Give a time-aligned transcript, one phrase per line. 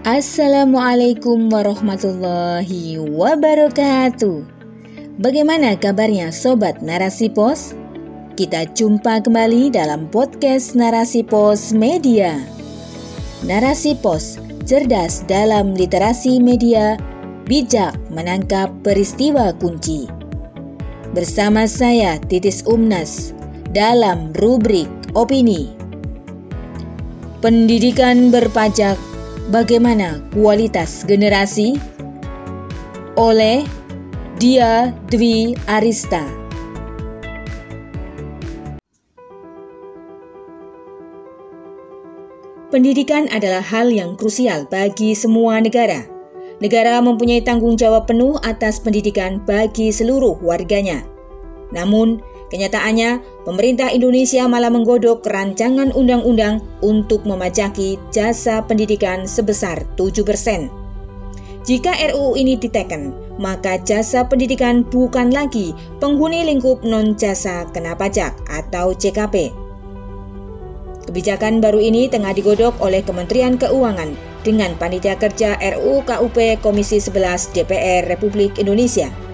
[0.00, 4.48] Assalamualaikum warahmatullahi wabarakatuh.
[5.20, 7.76] Bagaimana kabarnya sobat Narasi Pos?
[8.32, 12.32] Kita jumpa kembali dalam podcast Narasi Pos Media.
[13.44, 16.96] Narasi Pos cerdas dalam literasi media,
[17.44, 20.08] bijak menangkap peristiwa kunci.
[21.12, 23.36] Bersama saya Titis Umnas
[23.76, 25.68] dalam rubrik opini.
[27.44, 28.96] Pendidikan berpajak
[29.50, 31.74] Bagaimana kualitas generasi?
[33.18, 33.66] Oleh
[34.38, 36.22] Dia Dwi Arista.
[42.70, 46.06] Pendidikan adalah hal yang krusial bagi semua negara.
[46.62, 51.02] Negara mempunyai tanggung jawab penuh atas pendidikan bagi seluruh warganya.
[51.74, 60.66] Namun, Kenyataannya, pemerintah Indonesia malah menggodok rancangan undang-undang untuk memajaki jasa pendidikan sebesar 7%.
[61.62, 65.70] Jika RUU ini diteken, maka jasa pendidikan bukan lagi
[66.02, 69.54] penghuni lingkup non-jasa kena pajak atau CKP.
[71.06, 74.10] Kebijakan baru ini tengah digodok oleh Kementerian Keuangan
[74.42, 79.29] dengan Panitia Kerja RUU KUP Komisi 11 DPR Republik Indonesia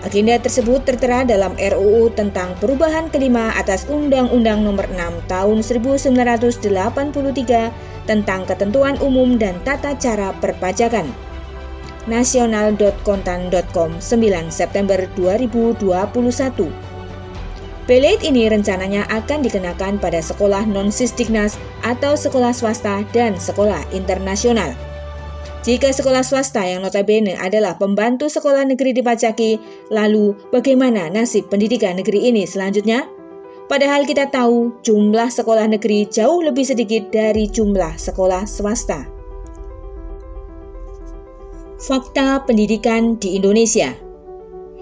[0.00, 8.48] Agenda tersebut tertera dalam RUU tentang perubahan kelima atas Undang-Undang Nomor 6 Tahun 1983 tentang
[8.48, 11.04] ketentuan umum dan tata cara perpajakan.
[12.08, 15.84] Nasional.kontan.com 9 September 2021.
[17.84, 24.72] Belet ini rencananya akan dikenakan pada sekolah non-sisdiknas atau sekolah swasta dan sekolah internasional.
[25.60, 29.60] Jika sekolah swasta yang notabene adalah pembantu sekolah negeri dipajaki,
[29.92, 33.04] lalu bagaimana nasib pendidikan negeri ini selanjutnya?
[33.68, 39.04] Padahal kita tahu jumlah sekolah negeri jauh lebih sedikit dari jumlah sekolah swasta.
[41.76, 43.92] Fakta pendidikan di Indonesia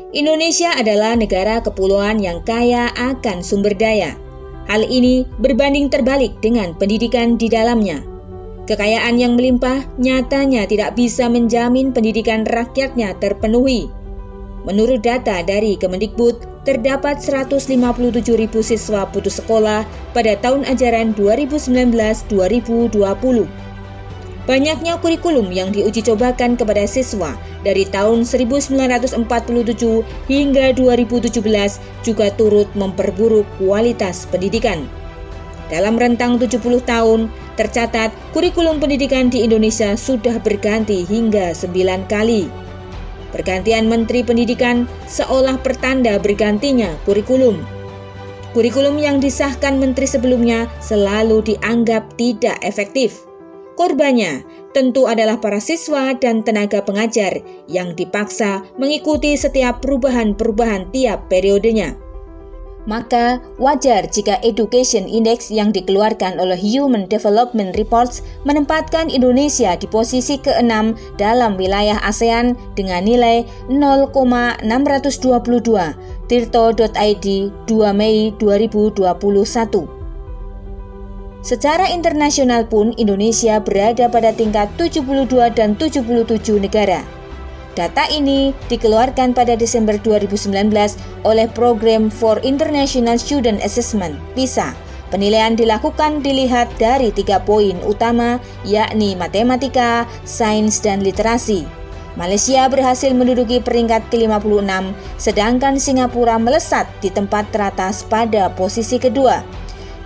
[0.08, 4.16] Indonesia adalah negara kepulauan yang kaya akan sumber daya.
[4.64, 8.07] Hal ini berbanding terbalik dengan pendidikan di dalamnya.
[8.68, 13.88] Kekayaan yang melimpah nyatanya tidak bisa menjamin pendidikan rakyatnya terpenuhi.
[14.68, 17.72] Menurut data dari Kemendikbud, terdapat 157
[18.36, 22.92] ribu siswa putus sekolah pada tahun ajaran 2019-2020.
[24.44, 29.16] Banyaknya kurikulum yang diuji cobakan kepada siswa dari tahun 1947
[30.28, 31.40] hingga 2017
[32.04, 34.84] juga turut memperburuk kualitas pendidikan.
[35.68, 42.46] Dalam rentang 70 tahun, tercatat kurikulum pendidikan di Indonesia sudah berganti hingga 9 kali.
[43.34, 47.60] Pergantian Menteri Pendidikan seolah pertanda bergantinya kurikulum.
[48.56, 53.28] Kurikulum yang disahkan menteri sebelumnya selalu dianggap tidak efektif.
[53.76, 54.42] Korbannya
[54.72, 62.07] tentu adalah para siswa dan tenaga pengajar yang dipaksa mengikuti setiap perubahan-perubahan tiap periodenya
[62.88, 70.40] maka wajar jika Education Index yang dikeluarkan oleh Human Development Reports menempatkan Indonesia di posisi
[70.40, 74.64] ke-6 dalam wilayah ASEAN dengan nilai 0,622
[76.32, 77.26] tirto.id
[77.68, 79.98] 2 Mei 2021.
[81.38, 87.17] Secara internasional pun Indonesia berada pada tingkat 72 dan 77 negara.
[87.78, 90.50] Data ini dikeluarkan pada Desember 2019
[91.22, 94.74] oleh Program for International Student Assessment (PISA).
[95.14, 101.70] Penilaian dilakukan dilihat dari tiga poin utama, yakni matematika, sains, dan literasi.
[102.18, 109.46] Malaysia berhasil menduduki peringkat ke-56, sedangkan Singapura melesat di tempat teratas pada posisi kedua.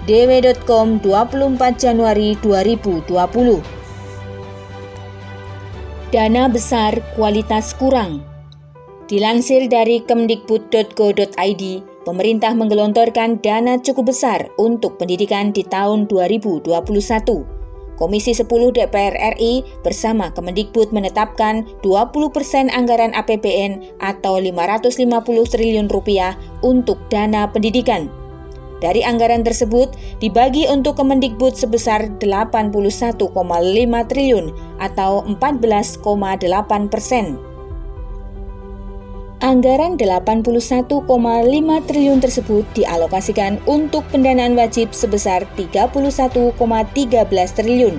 [0.04, 3.81] dw.com 24 Januari 2020
[6.12, 8.20] dana besar kualitas kurang.
[9.08, 11.64] Dilansir dari kemdikbud.go.id,
[12.04, 16.68] pemerintah menggelontorkan dana cukup besar untuk pendidikan di tahun 2021.
[17.96, 25.16] Komisi 10 DPR RI bersama Kemendikbud menetapkan 20% anggaran APBN atau 550
[25.48, 28.12] triliun rupiah untuk dana pendidikan
[28.82, 33.30] dari anggaran tersebut dibagi untuk Kemendikbud sebesar 81,5
[34.10, 34.46] triliun
[34.82, 37.38] atau 14,8 persen.
[39.42, 40.86] Anggaran 81,5
[41.90, 46.54] triliun tersebut dialokasikan untuk pendanaan wajib sebesar 31,13
[47.58, 47.98] triliun.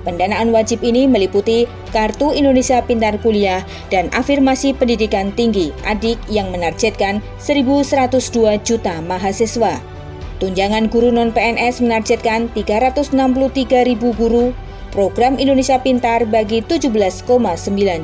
[0.00, 3.60] Pendanaan wajib ini meliputi Kartu Indonesia Pintar Kuliah
[3.92, 9.99] dan afirmasi pendidikan tinggi adik yang menargetkan 1.102 juta mahasiswa.
[10.40, 13.12] Tunjangan guru non-PNS menargetkan 363
[13.84, 14.56] ribu guru,
[14.88, 17.28] program Indonesia Pintar bagi 17,9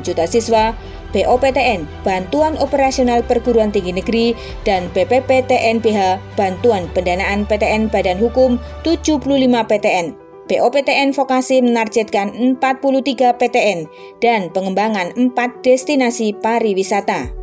[0.05, 0.77] juta siswa,
[1.17, 4.27] BOPTN, Bantuan Operasional Perguruan Tinggi Negeri,
[4.69, 9.17] dan BPPTNPH, Bantuan Pendanaan PTN Badan Hukum 75
[9.65, 10.13] PTN.
[10.47, 13.79] BOPTN Vokasi menargetkan 43 PTN
[14.23, 17.33] dan pengembangan 4 destinasi pariwisata.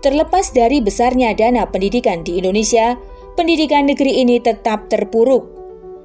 [0.00, 2.96] Terlepas dari besarnya dana pendidikan di Indonesia,
[3.36, 5.56] pendidikan negeri ini tetap terpuruk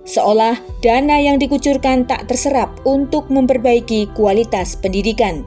[0.06, 5.46] seolah dana yang dikucurkan tak terserap untuk memperbaiki kualitas pendidikan.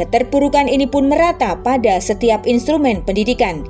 [0.00, 3.60] Keterpurukan ini pun merata pada setiap instrumen pendidikan,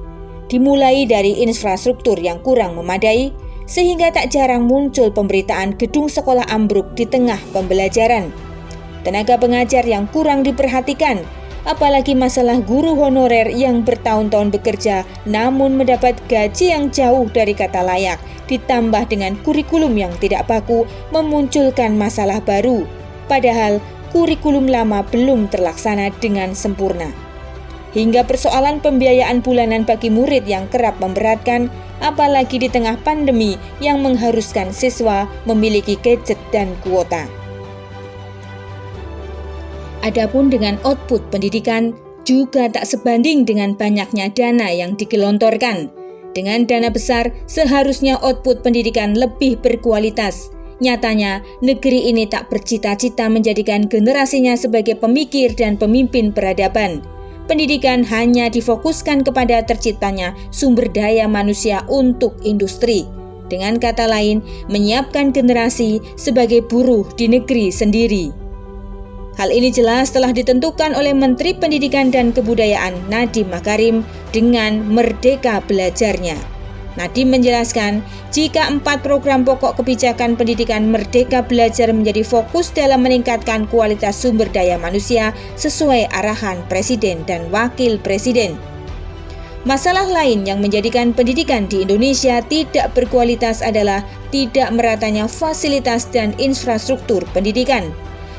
[0.46, 3.34] dimulai dari infrastruktur yang kurang memadai,
[3.66, 8.30] sehingga tak jarang muncul pemberitaan gedung sekolah ambruk di tengah pembelajaran.
[9.02, 11.26] Tenaga pengajar yang kurang diperhatikan,
[11.62, 18.18] apalagi masalah guru honorer yang bertahun-tahun bekerja namun mendapat gaji yang jauh dari kata layak
[18.50, 22.84] ditambah dengan kurikulum yang tidak baku memunculkan masalah baru.
[23.30, 23.80] Padahal
[24.12, 27.08] kurikulum lama belum terlaksana dengan sempurna.
[27.92, 31.68] Hingga persoalan pembiayaan bulanan bagi murid yang kerap memberatkan,
[32.00, 37.41] apalagi di tengah pandemi yang mengharuskan siswa memiliki gadget dan kuota.
[40.02, 41.94] Adapun dengan output pendidikan
[42.26, 45.90] juga tak sebanding dengan banyaknya dana yang digelontorkan.
[46.32, 50.50] Dengan dana besar, seharusnya output pendidikan lebih berkualitas.
[50.82, 57.04] Nyatanya, negeri ini tak bercita-cita menjadikan generasinya sebagai pemikir dan pemimpin peradaban.
[57.46, 63.06] Pendidikan hanya difokuskan kepada terciptanya sumber daya manusia untuk industri.
[63.46, 64.40] Dengan kata lain,
[64.72, 68.41] menyiapkan generasi sebagai buruh di negeri sendiri.
[69.32, 76.36] Hal ini jelas telah ditentukan oleh Menteri Pendidikan dan Kebudayaan Nadiem Makarim dengan merdeka belajarnya.
[77.00, 84.20] Nadiem menjelaskan, jika empat program pokok kebijakan pendidikan Merdeka Belajar menjadi fokus dalam meningkatkan kualitas
[84.20, 88.60] sumber daya manusia sesuai arahan Presiden dan Wakil Presiden.
[89.64, 97.24] Masalah lain yang menjadikan pendidikan di Indonesia tidak berkualitas adalah tidak meratanya fasilitas dan infrastruktur
[97.32, 97.88] pendidikan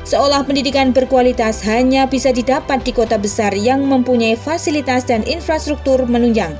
[0.04, 6.52] seolah pendidikan berkualitas hanya bisa didapat di kota besar yang mempunyai fasilitas dan infrastruktur menunjang.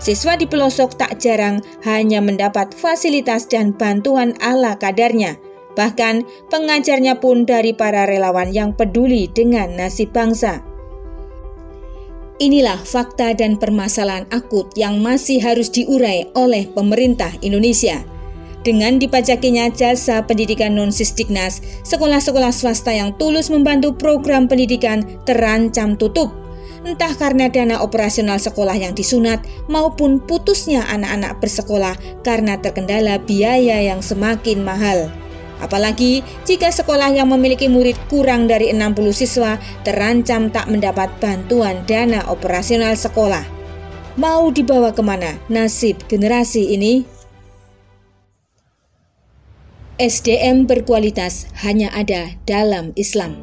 [0.00, 5.36] Siswa di pelosok tak jarang hanya mendapat fasilitas dan bantuan ala kadarnya.
[5.76, 10.64] Bahkan pengajarnya pun dari para relawan yang peduli dengan nasib bangsa.
[12.40, 18.00] Inilah fakta dan permasalahan akut yang masih harus diurai oleh pemerintah Indonesia.
[18.60, 26.28] Dengan dipajakinya jasa pendidikan non-sisdiknas, sekolah-sekolah swasta yang tulus membantu program pendidikan terancam tutup.
[26.84, 34.00] Entah karena dana operasional sekolah yang disunat maupun putusnya anak-anak bersekolah karena terkendala biaya yang
[34.00, 35.08] semakin mahal.
[35.60, 42.24] Apalagi jika sekolah yang memiliki murid kurang dari 60 siswa terancam tak mendapat bantuan dana
[42.32, 43.44] operasional sekolah.
[44.16, 47.19] Mau dibawa ke mana nasib generasi ini?
[50.00, 53.36] SDM berkualitas hanya ada dalam Islam.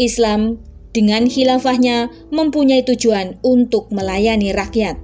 [0.00, 0.56] Islam
[0.96, 4.96] dengan khilafahnya mempunyai tujuan untuk melayani rakyat.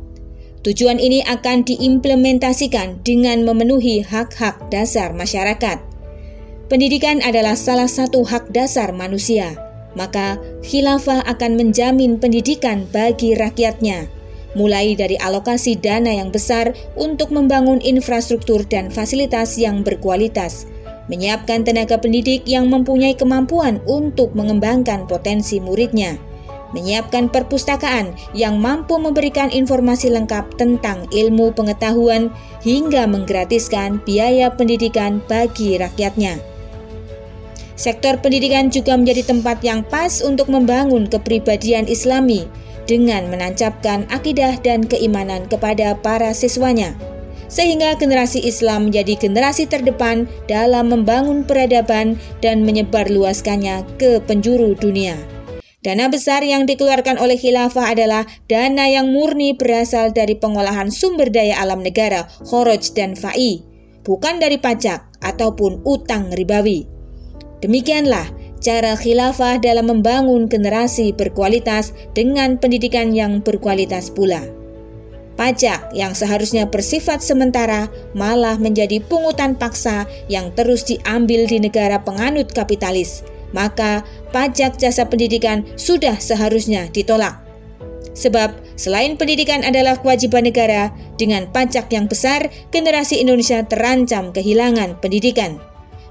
[0.64, 5.76] Tujuan ini akan diimplementasikan dengan memenuhi hak-hak dasar masyarakat.
[6.72, 9.60] Pendidikan adalah salah satu hak dasar manusia,
[9.92, 14.08] maka khilafah akan menjamin pendidikan bagi rakyatnya
[14.56, 20.64] mulai dari alokasi dana yang besar untuk membangun infrastruktur dan fasilitas yang berkualitas,
[21.12, 26.16] menyiapkan tenaga pendidik yang mempunyai kemampuan untuk mengembangkan potensi muridnya,
[26.72, 32.28] menyiapkan perpustakaan yang mampu memberikan informasi lengkap tentang ilmu pengetahuan
[32.60, 36.36] hingga menggratiskan biaya pendidikan bagi rakyatnya.
[37.78, 42.50] Sektor pendidikan juga menjadi tempat yang pas untuk membangun kepribadian Islami
[42.88, 46.96] dengan menancapkan akidah dan keimanan kepada para siswanya,
[47.52, 55.20] sehingga generasi Islam menjadi generasi terdepan dalam membangun peradaban dan menyebarluaskannya ke penjuru dunia.
[55.78, 61.54] Dana besar yang dikeluarkan oleh khilafah adalah dana yang murni berasal dari pengolahan sumber daya
[61.62, 63.62] alam negara, khoroj dan fa'i,
[64.02, 66.88] bukan dari pajak ataupun utang ribawi.
[67.62, 68.26] Demikianlah
[68.58, 74.42] cara khilafah dalam membangun generasi berkualitas dengan pendidikan yang berkualitas pula.
[75.38, 82.50] Pajak yang seharusnya bersifat sementara malah menjadi pungutan paksa yang terus diambil di negara penganut
[82.50, 83.22] kapitalis.
[83.54, 84.02] Maka
[84.34, 87.38] pajak jasa pendidikan sudah seharusnya ditolak.
[88.18, 95.62] Sebab selain pendidikan adalah kewajiban negara, dengan pajak yang besar generasi Indonesia terancam kehilangan pendidikan.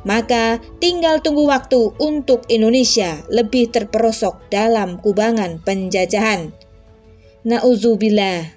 [0.08, 6.56] Maka tinggal tunggu waktu untuk Indonesia lebih terperosok dalam kubangan penjajahan.
[7.44, 8.57] Nauzubillah